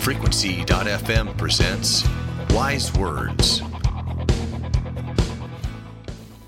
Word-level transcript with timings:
Frequency.fm 0.00 1.36
presents 1.36 2.08
Wise 2.50 2.90
Words. 2.94 3.60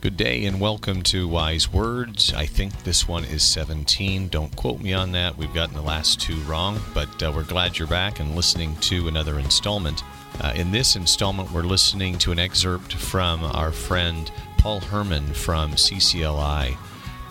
Good 0.01 0.17
day 0.17 0.47
and 0.47 0.59
welcome 0.59 1.03
to 1.03 1.29
Wise 1.29 1.71
Words. 1.71 2.33
I 2.33 2.47
think 2.47 2.83
this 2.85 3.07
one 3.07 3.25
is 3.25 3.43
17. 3.43 4.29
Don't 4.29 4.57
quote 4.57 4.81
me 4.81 4.95
on 4.95 5.13
that. 5.13 5.37
We've 5.37 5.53
gotten 5.53 5.75
the 5.75 5.83
last 5.83 6.19
two 6.19 6.37
wrong, 6.45 6.81
but 6.95 7.23
uh, 7.23 7.31
we're 7.33 7.45
glad 7.45 7.79
you're 7.79 7.87
back 7.87 8.21
and 8.21 8.35
listening 8.35 8.75
to 8.77 9.07
another 9.07 9.39
installment. 9.39 10.03
Uh, 10.41 10.55
in 10.57 10.71
this 10.71 10.97
installment, 10.97 11.53
we're 11.53 11.63
listening 11.63 12.17
to 12.21 12.33
an 12.33 12.39
excerpt 12.39 12.95
from 12.95 13.45
our 13.45 13.71
friend 13.71 14.33
Paul 14.57 14.81
Herman 14.81 15.27
from 15.35 15.73
CCLI. 15.73 16.75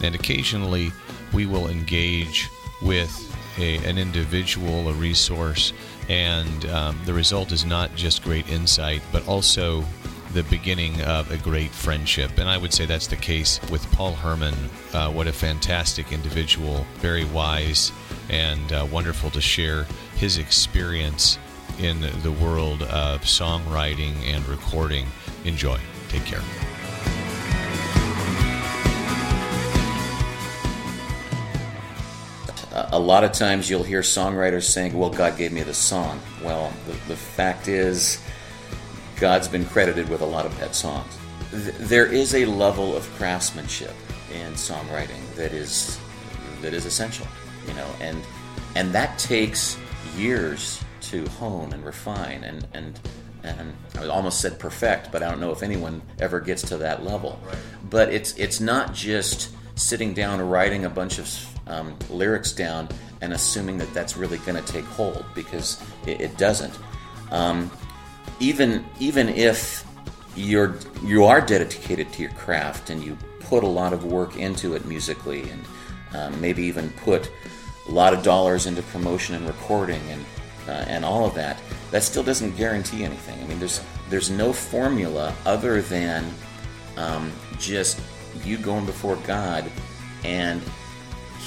And 0.04 0.14
occasionally, 0.14 0.92
we 1.34 1.48
will 1.48 1.68
engage 1.68 2.48
with 2.84 3.31
a, 3.58 3.78
an 3.78 3.98
individual, 3.98 4.90
a 4.90 4.94
resource, 4.94 5.74
and 6.10 6.66
um, 6.66 7.00
the 7.06 7.14
result 7.14 7.52
is 7.52 7.66
not 7.66 7.94
just 7.96 8.24
great 8.24 8.50
insight, 8.50 9.02
but 9.12 9.28
also 9.28 9.84
the 10.34 10.44
beginning 10.44 11.02
of 11.02 11.30
a 11.32 11.38
great 11.38 11.72
friendship. 11.72 12.32
And 12.38 12.48
I 12.48 12.58
would 12.58 12.74
say 12.74 12.86
that's 12.86 13.08
the 13.08 13.18
case 13.18 13.60
with 13.70 13.90
Paul 13.92 14.14
Herman. 14.14 14.56
Uh, 14.94 15.12
what 15.12 15.28
a 15.28 15.34
fantastic 15.34 16.12
individual, 16.12 16.86
very 16.96 17.26
wise, 17.26 17.92
and 18.30 18.72
uh, 18.72 18.88
wonderful 18.90 19.30
to 19.32 19.42
share 19.42 19.86
his 20.16 20.38
experience 20.38 21.38
in 21.80 22.02
the 22.24 22.32
world 22.32 22.84
of 22.84 23.22
songwriting 23.22 24.16
and 24.26 24.46
recording. 24.48 25.08
Enjoy. 25.44 25.80
Take 26.10 26.26
care. 26.26 26.71
A 32.92 33.00
lot 33.00 33.24
of 33.24 33.32
times 33.32 33.70
you'll 33.70 33.84
hear 33.84 34.02
songwriters 34.02 34.64
saying, 34.64 34.98
Well, 34.98 35.10
God 35.10 35.38
gave 35.38 35.52
me 35.52 35.64
the 35.64 35.74
song. 35.74 36.20
Well, 36.44 36.72
the, 36.86 36.94
the 37.08 37.16
fact 37.16 37.68
is, 37.68 38.22
God's 39.18 39.48
been 39.48 39.66
credited 39.66 40.10
with 40.10 40.22
a 40.22 40.26
lot 40.26 40.46
of 40.46 40.58
bad 40.60 40.76
songs. 40.76 41.18
Th- 41.52 41.76
there 41.76 42.06
is 42.06 42.36
a 42.36 42.46
level 42.46 42.96
of 42.96 43.08
craftsmanship 43.16 43.94
in 44.34 44.54
songwriting 44.54 45.22
that 45.36 45.54
is 45.54 46.00
that 46.62 46.74
is 46.74 46.86
essential, 46.86 47.28
you 47.68 47.74
know, 47.74 47.88
and 48.02 48.22
and 48.76 48.94
that 48.94 49.18
takes 49.18 49.78
years 50.18 50.84
to 51.02 51.26
hone 51.30 51.74
and 51.74 51.86
refine 51.86 52.44
and 52.44 52.68
and 52.74 53.00
and 53.44 53.74
I 53.98 54.06
almost 54.08 54.40
said 54.40 54.60
perfect, 54.60 55.12
but 55.12 55.24
I 55.24 55.30
don't 55.30 55.40
know 55.40 55.52
if 55.52 55.64
anyone 55.64 56.02
ever 56.20 56.40
gets 56.40 56.62
to 56.64 56.78
that 56.78 57.04
level. 57.04 57.40
Right. 57.46 57.56
But 57.90 58.14
it's 58.14 58.36
it's 58.38 58.60
not 58.60 58.94
just 58.94 59.52
sitting 59.82 60.14
down 60.14 60.42
writing 60.42 60.86
a 60.86 60.90
bunch 60.90 61.20
of 61.20 61.28
um, 61.68 61.96
lyrics 62.10 62.52
down 62.52 62.88
and 63.22 63.34
assuming 63.34 63.78
that 63.78 63.94
that's 63.94 64.18
really 64.18 64.38
going 64.40 64.62
to 64.62 64.72
take 64.72 64.86
hold 64.86 65.26
because 65.36 65.82
it, 66.06 66.22
it 66.22 66.38
doesn't. 66.38 66.78
Um, 67.32 67.72
even 68.40 68.86
even 69.00 69.30
if 69.30 69.86
you're 70.36 70.78
you 71.04 71.26
are 71.26 71.42
dedicated 71.42 72.12
to 72.14 72.22
your 72.22 72.32
craft 72.32 72.90
and 72.90 73.04
you 73.04 73.18
put 73.40 73.64
a 73.64 73.68
lot 73.68 73.94
of 73.94 74.06
work 74.06 74.38
into 74.38 74.76
it 74.76 74.86
musically 74.86 75.50
and 75.50 75.66
um, 76.14 76.42
maybe 76.42 76.64
even 76.64 76.90
put 77.04 77.30
a 77.88 77.92
lot 77.92 78.14
of 78.14 78.24
dollars 78.24 78.66
into 78.66 78.82
promotion 78.84 79.36
and 79.36 79.48
recording 79.48 80.02
and 80.10 80.26
uh, 80.68 80.86
and 80.88 81.04
all 81.04 81.26
of 81.26 81.34
that, 81.36 81.58
that 81.90 82.04
still 82.04 82.24
doesn't 82.24 82.56
guarantee 82.56 83.04
anything. 83.04 83.42
I 83.44 83.48
mean, 83.48 83.60
there's 83.60 83.82
there's 84.10 84.30
no 84.30 84.54
formula 84.54 85.34
other 85.46 85.82
than 85.82 86.32
um, 86.98 87.32
just 87.58 88.00
you 88.44 88.58
going 88.58 88.86
before 88.86 89.16
God 89.28 89.70
and 90.24 90.62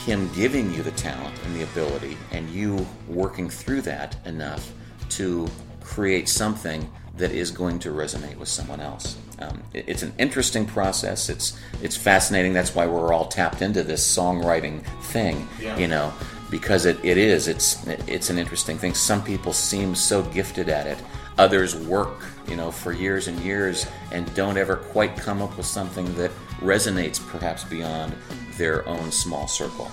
him 0.05 0.31
giving 0.34 0.72
you 0.75 0.83
the 0.83 0.91
talent 0.93 1.34
and 1.45 1.56
the 1.56 1.62
ability, 1.62 2.17
and 2.31 2.49
you 2.50 2.87
working 3.09 3.49
through 3.49 3.81
that 3.83 4.17
enough 4.27 4.72
to 5.11 5.49
create 5.83 6.28
something 6.28 6.91
that 7.17 7.31
is 7.31 7.50
going 7.50 7.78
to 7.78 7.91
resonate 7.91 8.37
with 8.37 8.49
someone 8.49 8.81
else. 8.81 9.17
Um, 9.39 9.62
it, 9.72 9.84
it's 9.89 10.03
an 10.03 10.12
interesting 10.19 10.67
process. 10.67 11.28
It's 11.28 11.59
it's 11.83 11.97
fascinating. 11.97 12.53
That's 12.53 12.75
why 12.75 12.87
we're 12.87 13.12
all 13.12 13.27
tapped 13.27 13.62
into 13.62 13.83
this 13.83 14.05
songwriting 14.16 14.84
thing, 15.05 15.49
yeah. 15.61 15.77
you 15.78 15.89
know, 15.89 16.12
because 16.51 16.87
it, 16.87 17.03
it 17.05 17.16
is. 17.16 17.49
It's 17.49 17.87
it's 18.06 18.31
an 18.31 18.39
interesting 18.39 18.78
thing. 18.78 18.95
Some 18.95 19.22
people 19.22 19.53
seem 19.53 19.95
so 19.95 20.22
gifted 20.22 20.69
at 20.69 20.87
it. 20.87 20.99
Others 21.37 21.75
work, 21.75 22.25
you 22.47 22.56
know, 22.56 22.71
for 22.71 22.93
years 22.93 23.27
and 23.27 23.39
years 23.41 23.87
and 24.12 24.33
don't 24.34 24.56
ever 24.56 24.77
quite 24.77 25.17
come 25.17 25.43
up 25.43 25.56
with 25.56 25.67
something 25.67 26.15
that 26.15 26.31
resonates 26.61 27.25
perhaps 27.28 27.65
beyond 27.65 28.15
their 28.56 28.89
own 28.89 29.11
small 29.11 29.49
circle. 29.49 29.91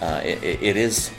Uh, 0.00 0.20
it, 0.24 0.42
it 0.62 0.76
is 0.76 1.10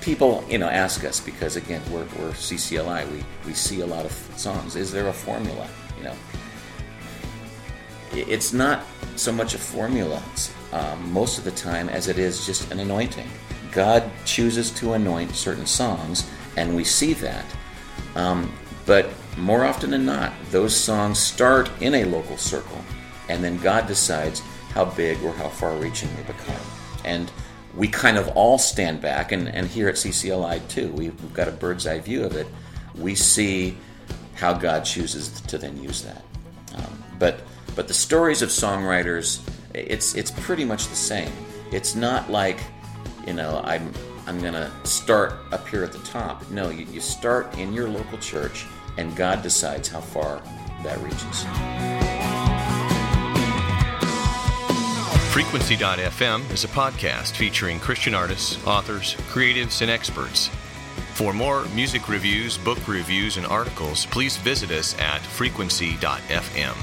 people 0.00 0.44
you 0.48 0.58
know 0.58 0.68
ask 0.68 1.04
us 1.04 1.20
because 1.20 1.56
again 1.56 1.82
we're, 1.90 2.06
we're 2.18 2.30
CCLI 2.30 3.10
we, 3.10 3.24
we 3.44 3.52
see 3.52 3.80
a 3.80 3.86
lot 3.86 4.04
of 4.04 4.12
songs. 4.36 4.76
Is 4.76 4.92
there 4.92 5.08
a 5.08 5.12
formula 5.12 5.68
you 5.96 6.04
know? 6.04 6.14
It's 8.12 8.52
not 8.52 8.84
so 9.16 9.32
much 9.32 9.54
a 9.54 9.58
formula 9.58 10.22
um, 10.72 11.12
most 11.12 11.38
of 11.38 11.44
the 11.44 11.50
time 11.50 11.88
as 11.88 12.08
it 12.08 12.18
is 12.18 12.46
just 12.46 12.70
an 12.72 12.80
anointing. 12.80 13.28
God 13.70 14.10
chooses 14.24 14.70
to 14.72 14.94
anoint 14.94 15.34
certain 15.34 15.66
songs 15.66 16.28
and 16.56 16.74
we 16.74 16.84
see 16.84 17.12
that. 17.14 17.44
Um, 18.14 18.52
but 18.88 19.08
more 19.36 19.64
often 19.64 19.90
than 19.90 20.04
not 20.04 20.32
those 20.50 20.74
songs 20.74 21.20
start 21.20 21.70
in 21.80 21.94
a 21.94 22.04
local 22.04 22.36
circle 22.36 22.82
and 23.28 23.44
then 23.44 23.58
God 23.58 23.86
decides 23.86 24.42
how 24.72 24.86
big 24.86 25.22
or 25.22 25.32
how 25.32 25.48
far 25.48 25.74
reaching 25.76 26.08
they 26.16 26.22
become. 26.22 26.60
And 27.04 27.30
we 27.74 27.88
kind 27.88 28.16
of 28.16 28.28
all 28.28 28.58
stand 28.58 29.00
back, 29.00 29.32
and, 29.32 29.48
and 29.48 29.66
here 29.66 29.88
at 29.88 29.94
CCLI 29.94 30.66
too, 30.68 30.90
we've, 30.92 31.34
got 31.34 31.48
a 31.48 31.52
bird's 31.52 31.86
eye 31.86 32.00
view 32.00 32.24
of 32.24 32.34
it. 32.34 32.46
We 32.94 33.14
see 33.14 33.76
how 34.34 34.54
God 34.54 34.84
chooses 34.84 35.40
to 35.42 35.58
then 35.58 35.80
use 35.82 36.02
that. 36.02 36.24
Um, 36.74 37.04
but 37.18 37.40
but 37.76 37.86
the 37.86 37.94
stories 37.94 38.42
of 38.42 38.48
songwriters, 38.48 39.48
it's 39.74 40.14
it's 40.14 40.30
pretty 40.30 40.64
much 40.64 40.88
the 40.88 40.96
same. 40.96 41.32
It's 41.70 41.94
not 41.94 42.30
like, 42.30 42.58
you 43.26 43.32
know, 43.32 43.60
I'm 43.64 43.92
I'm 44.26 44.40
gonna 44.40 44.70
start 44.84 45.34
up 45.52 45.68
here 45.68 45.84
at 45.84 45.92
the 45.92 46.00
top. 46.00 46.48
No, 46.50 46.70
you, 46.70 46.86
you 46.86 47.00
start 47.00 47.56
in 47.58 47.72
your 47.72 47.88
local 47.88 48.18
church, 48.18 48.66
and 48.98 49.16
God 49.16 49.42
decides 49.42 49.88
how 49.88 50.00
far 50.00 50.42
that 50.82 50.98
reaches. 50.98 51.44
Frequency.fm 55.32 56.50
is 56.52 56.64
a 56.64 56.68
podcast 56.68 57.36
featuring 57.36 57.78
Christian 57.78 58.12
artists, 58.14 58.58
authors, 58.66 59.14
creatives, 59.30 59.80
and 59.82 59.90
experts. 59.90 60.50
For 61.14 61.32
more 61.32 61.64
music 61.74 62.08
reviews, 62.08 62.58
book 62.58 62.86
reviews, 62.88 63.36
and 63.36 63.46
articles, 63.46 64.06
please 64.06 64.36
visit 64.36 64.70
us 64.70 64.98
at 64.98 65.20
frequency.fm. 65.20 66.76